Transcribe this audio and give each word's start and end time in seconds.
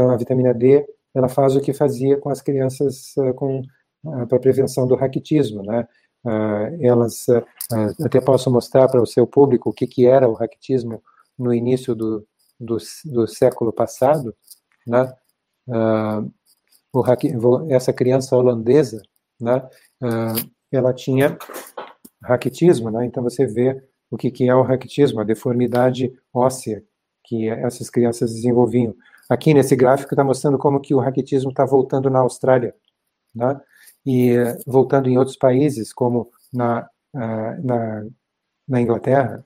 Então, 0.00 0.10
a 0.10 0.16
vitamina 0.16 0.54
D, 0.54 0.86
ela 1.14 1.28
faz 1.28 1.54
o 1.54 1.60
que 1.60 1.74
fazia 1.74 2.16
com 2.16 2.30
as 2.30 2.40
crianças 2.40 3.12
com 3.36 3.60
para 4.30 4.38
prevenção 4.38 4.86
do 4.86 4.94
raquitismo, 4.94 5.62
né? 5.62 5.86
elas 6.80 7.26
até 8.02 8.18
posso 8.18 8.50
mostrar 8.50 8.88
para 8.88 9.02
o 9.02 9.06
seu 9.06 9.26
público 9.26 9.68
o 9.68 9.72
que 9.74 9.86
que 9.86 10.06
era 10.06 10.26
o 10.26 10.32
raquitismo 10.32 11.02
no 11.38 11.52
início 11.52 11.94
do, 11.94 12.26
do, 12.58 12.78
do 13.04 13.26
século 13.26 13.74
passado, 13.74 14.34
né? 14.86 15.12
o, 16.90 17.04
essa 17.68 17.92
criança 17.92 18.34
holandesa, 18.34 19.02
né? 19.38 19.68
ela 20.72 20.94
tinha 20.94 21.36
raquitismo, 22.22 22.90
né? 22.90 23.04
Então 23.04 23.22
você 23.22 23.44
vê 23.44 23.82
o 24.10 24.16
que, 24.16 24.30
que 24.30 24.48
é 24.48 24.54
o 24.54 24.62
raquitismo, 24.62 25.20
a 25.20 25.24
deformidade 25.24 26.10
óssea 26.32 26.82
que 27.22 27.50
essas 27.50 27.90
crianças 27.90 28.32
desenvolviam. 28.32 28.94
Aqui 29.30 29.54
nesse 29.54 29.76
gráfico 29.76 30.12
está 30.12 30.24
mostrando 30.24 30.58
como 30.58 30.80
que 30.80 30.92
o 30.92 30.98
raquitismo 30.98 31.50
está 31.50 31.64
voltando 31.64 32.10
na 32.10 32.18
Austrália, 32.18 32.74
né? 33.34 33.60
E 34.04 34.34
voltando 34.66 35.08
em 35.08 35.16
outros 35.16 35.36
países, 35.36 35.92
como 35.92 36.30
na, 36.52 36.88
na, 37.14 38.06
na 38.66 38.80
Inglaterra, 38.80 39.44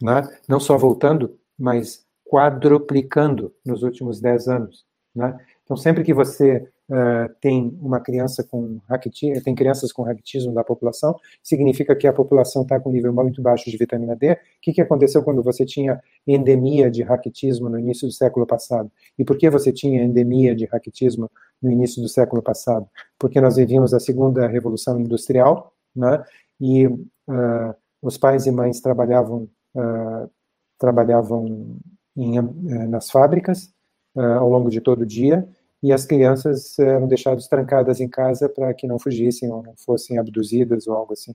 né? 0.00 0.22
não 0.48 0.58
só 0.58 0.78
voltando, 0.78 1.38
mas 1.58 2.06
quadruplicando 2.24 3.52
nos 3.66 3.82
últimos 3.82 4.20
10 4.20 4.48
anos. 4.48 4.86
Né? 5.14 5.36
Então, 5.68 5.76
sempre 5.76 6.02
que 6.02 6.14
você 6.14 6.66
uh, 6.88 7.34
tem 7.42 7.78
uma 7.82 8.00
criança 8.00 8.42
com 8.42 8.80
raquitismo, 8.88 9.44
tem 9.44 9.54
crianças 9.54 9.92
com 9.92 10.02
raquitismo 10.02 10.54
da 10.54 10.64
população, 10.64 11.14
significa 11.42 11.94
que 11.94 12.06
a 12.06 12.12
população 12.12 12.62
está 12.62 12.80
com 12.80 12.90
nível 12.90 13.12
muito 13.12 13.42
baixo 13.42 13.70
de 13.70 13.76
vitamina 13.76 14.16
D. 14.16 14.32
O 14.32 14.36
que, 14.62 14.72
que 14.72 14.80
aconteceu 14.80 15.22
quando 15.22 15.42
você 15.42 15.66
tinha 15.66 16.00
endemia 16.26 16.90
de 16.90 17.02
raquitismo 17.02 17.68
no 17.68 17.78
início 17.78 18.08
do 18.08 18.12
século 18.14 18.46
passado? 18.46 18.90
E 19.18 19.26
por 19.26 19.36
que 19.36 19.50
você 19.50 19.70
tinha 19.70 20.02
endemia 20.02 20.56
de 20.56 20.64
raquitismo 20.64 21.30
no 21.60 21.70
início 21.70 22.00
do 22.00 22.08
século 22.08 22.40
passado? 22.40 22.88
Porque 23.18 23.38
nós 23.38 23.56
vivíamos 23.56 23.92
a 23.92 24.00
segunda 24.00 24.46
revolução 24.46 24.98
industrial, 24.98 25.74
né? 25.94 26.24
E 26.58 26.86
uh, 26.86 27.74
os 28.00 28.16
pais 28.16 28.46
e 28.46 28.50
mães 28.50 28.80
trabalhavam 28.80 29.46
uh, 29.74 30.30
trabalhavam 30.78 31.76
em, 32.16 32.40
nas 32.88 33.10
fábricas 33.10 33.70
ao 34.16 34.48
longo 34.48 34.70
de 34.70 34.80
todo 34.80 35.02
o 35.02 35.06
dia 35.06 35.46
e 35.82 35.92
as 35.92 36.04
crianças 36.04 36.78
eram 36.78 37.06
deixadas 37.06 37.46
trancadas 37.46 38.00
em 38.00 38.08
casa 38.08 38.48
para 38.48 38.72
que 38.74 38.86
não 38.86 38.98
fugissem 38.98 39.50
ou 39.50 39.62
não 39.62 39.74
fossem 39.76 40.18
abduzidas 40.18 40.86
ou 40.86 40.94
algo 40.94 41.12
assim. 41.12 41.32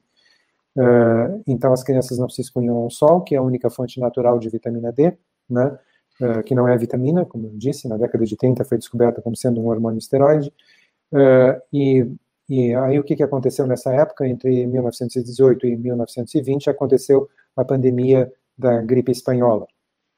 Uh, 0.75 1.41
então 1.47 1.71
as 1.71 1.83
crianças 1.83 2.17
não 2.17 2.27
se 2.27 2.41
expunham 2.41 2.75
ao 2.77 2.89
sol, 2.89 3.21
que 3.21 3.35
é 3.35 3.37
a 3.37 3.41
única 3.41 3.69
fonte 3.69 3.99
natural 3.99 4.39
de 4.39 4.49
vitamina 4.49 4.91
D, 4.91 5.15
né, 5.49 5.77
uh, 6.21 6.43
que 6.43 6.55
não 6.55 6.67
é 6.67 6.77
vitamina, 6.77 7.25
como 7.25 7.47
eu 7.47 7.51
disse, 7.55 7.87
na 7.87 7.95
década 7.95 8.25
de 8.25 8.35
30 8.35 8.65
foi 8.65 8.77
descoberta 8.77 9.21
como 9.21 9.35
sendo 9.35 9.61
um 9.61 9.67
hormônio 9.67 9.99
esteroide. 9.99 10.51
Uh, 11.11 11.61
e, 11.71 12.11
e 12.49 12.75
aí 12.75 12.99
o 12.99 13.03
que, 13.03 13.15
que 13.15 13.23
aconteceu 13.23 13.67
nessa 13.67 13.93
época, 13.93 14.27
entre 14.27 14.65
1918 14.65 15.67
e 15.67 15.77
1920, 15.77 16.69
aconteceu 16.69 17.29
a 17.55 17.63
pandemia 17.63 18.31
da 18.57 18.81
gripe 18.81 19.11
espanhola. 19.11 19.67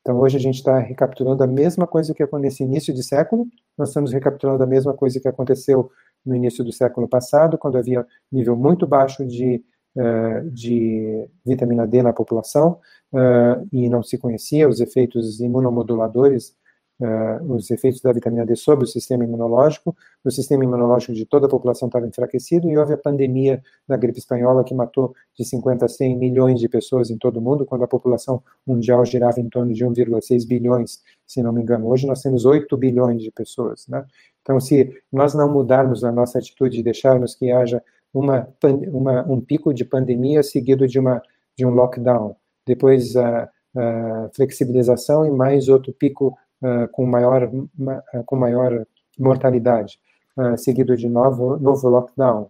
Então, 0.06 0.20
hoje 0.20 0.38
a 0.38 0.40
gente 0.40 0.58
está 0.58 0.78
recapturando 0.78 1.44
a 1.44 1.48
mesma 1.48 1.88
coisa 1.88 2.14
que 2.14 2.22
aconteceu 2.22 2.68
no 2.68 2.72
início 2.72 2.94
de 2.94 3.02
século, 3.02 3.48
nós 3.76 3.88
estamos 3.90 4.14
recapturando 4.14 4.62
a 4.62 4.68
mesma 4.68 4.94
coisa 4.94 5.20
que 5.20 5.28
aconteceu 5.28 5.90
no 6.24 6.36
início 6.36 6.64
do 6.64 6.72
século 6.72 7.08
passado, 7.08 7.58
quando 7.58 7.76
havia 7.76 8.06
nível 8.32 8.56
muito 8.56 8.86
baixo 8.86 9.26
de, 9.26 9.64
uh, 9.96 10.48
de 10.52 11.28
vitamina 11.44 11.88
D 11.88 12.04
na 12.04 12.14
população 12.14 12.80
uh, 13.14 13.68
e 13.74 13.90
não 13.90 14.04
se 14.04 14.16
conhecia 14.20 14.70
os 14.70 14.80
efeitos 14.80 15.40
imunomoduladores 15.40 16.56
uh, 17.00 17.54
os 17.54 17.70
efeitos 17.72 18.02
da 18.02 18.12
vitamina 18.12 18.46
D 18.46 18.56
sobre 18.56 18.86
o 18.86 18.88
sistema 18.88 19.24
imunológico. 19.24 19.96
O 20.24 20.32
sistema 20.32 20.64
imunológico 20.64 21.14
de 21.14 21.26
toda 21.26 21.48
a 21.48 21.50
população 21.50 21.88
estava 21.88 22.08
enfraquecido 22.08 22.70
e 22.70 22.78
houve 22.78 22.94
a 22.94 22.98
pandemia 22.98 23.62
da 23.88 23.98
gripe 23.98 24.20
espanhola 24.20 24.64
que 24.64 24.74
matou 24.74 25.14
de 25.38 25.46
50 25.46 25.86
a 25.86 25.88
100 25.88 26.18
milhões 26.18 26.60
de 26.60 26.70
pessoas 26.70 27.10
em 27.10 27.18
todo 27.18 27.38
o 27.38 27.42
mundo, 27.42 27.66
quando 27.66 27.84
a 27.84 27.88
população 27.88 28.42
mundial 28.66 29.06
girava 29.06 29.40
em 29.40 29.50
torno 29.50 29.74
de 29.74 29.86
1,6 29.86 30.48
bilhões, 30.48 31.02
se 31.26 31.42
não 31.42 31.52
me 31.52 31.62
engano. 31.62 31.88
Hoje 31.88 32.08
nós 32.08 32.22
temos 32.22 32.46
8 32.46 32.76
bilhões 32.78 33.22
de 33.22 33.32
pessoas, 33.32 33.88
né? 33.88 34.06
Então, 34.42 34.60
se 34.60 34.96
nós 35.12 35.34
não 35.34 35.52
mudarmos 35.52 36.04
a 36.04 36.12
nossa 36.12 36.38
atitude 36.38 36.80
e 36.80 36.84
deixarmos 36.84 37.34
que 37.34 37.52
haja 37.52 37.82
uma, 38.14 38.48
uma, 38.94 39.24
um 39.28 39.42
pico 39.42 39.74
de 39.74 39.84
pandemia 39.84 40.44
seguido 40.44 40.88
de, 40.88 41.00
uma, 41.00 41.20
de 41.58 41.66
um 41.66 41.72
lockdown, 41.72 42.36
depois 42.66 43.16
a, 43.16 43.50
a 43.76 44.30
flexibilização 44.34 45.26
e 45.26 45.32
mais 45.32 45.68
outro 45.68 45.92
pico 45.92 46.38
uh, 46.66 46.88
com, 46.92 47.06
maior, 47.06 47.44
uh, 47.44 48.24
com 48.26 48.36
maior 48.36 48.86
mortalidade, 49.18 50.00
uh, 50.38 50.58
seguido 50.58 50.98
de 50.98 51.08
novo, 51.08 51.58
novo 51.58 51.88
lockdown, 51.88 52.50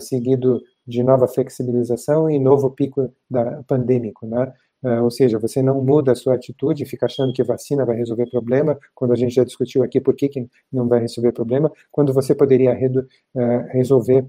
seguido 0.00 0.60
de 0.84 1.00
nova 1.00 1.28
flexibilização 1.28 2.28
e 2.28 2.40
novo 2.40 2.70
pico 2.70 3.12
da, 3.30 3.62
pandêmico, 3.62 4.26
né? 4.26 4.52
Uh, 4.82 5.02
ou 5.04 5.10
seja, 5.10 5.38
você 5.38 5.62
não 5.62 5.82
muda 5.82 6.12
a 6.12 6.14
sua 6.14 6.34
atitude, 6.34 6.86
fica 6.86 7.04
achando 7.04 7.34
que 7.34 7.42
vacina 7.42 7.84
vai 7.84 7.96
resolver 7.96 8.26
problema, 8.30 8.78
quando 8.94 9.12
a 9.12 9.16
gente 9.16 9.34
já 9.34 9.44
discutiu 9.44 9.82
aqui 9.82 10.00
por 10.00 10.14
que, 10.14 10.28
que 10.28 10.48
não 10.72 10.88
vai 10.88 11.00
resolver 11.00 11.32
problema, 11.32 11.70
quando 11.92 12.14
você 12.14 12.34
poderia 12.34 12.72
uh, 12.72 13.66
resolver 13.72 14.26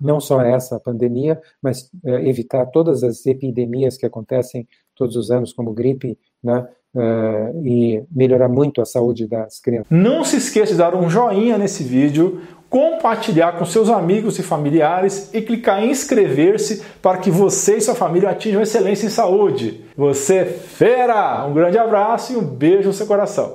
não 0.00 0.20
só 0.20 0.40
essa 0.40 0.78
pandemia, 0.78 1.40
mas 1.62 1.90
uh, 2.04 2.10
evitar 2.24 2.66
todas 2.66 3.02
as 3.02 3.24
epidemias 3.26 3.96
que 3.96 4.06
acontecem 4.06 4.66
todos 4.94 5.16
os 5.16 5.30
anos, 5.30 5.52
como 5.52 5.72
gripe, 5.72 6.18
né, 6.42 6.66
uh, 6.94 7.66
e 7.66 8.02
melhorar 8.10 8.48
muito 8.48 8.80
a 8.80 8.86
saúde 8.86 9.26
das 9.26 9.60
crianças. 9.60 9.88
Não 9.90 10.24
se 10.24 10.36
esqueça 10.36 10.72
de 10.72 10.78
dar 10.78 10.94
um 10.94 11.08
joinha 11.08 11.58
nesse 11.58 11.82
vídeo, 11.82 12.40
compartilhar 12.68 13.52
com 13.58 13.64
seus 13.64 13.88
amigos 13.88 14.38
e 14.38 14.42
familiares 14.42 15.32
e 15.32 15.40
clicar 15.40 15.82
em 15.82 15.90
inscrever-se 15.90 16.82
para 17.00 17.18
que 17.18 17.30
você 17.30 17.76
e 17.76 17.80
sua 17.80 17.94
família 17.94 18.30
atinjam 18.30 18.60
excelência 18.60 19.06
em 19.06 19.10
saúde. 19.10 19.84
Você 19.96 20.36
é 20.36 20.44
fera! 20.44 21.46
Um 21.46 21.54
grande 21.54 21.78
abraço 21.78 22.32
e 22.32 22.36
um 22.36 22.44
beijo 22.44 22.88
no 22.88 22.94
seu 22.94 23.06
coração. 23.06 23.54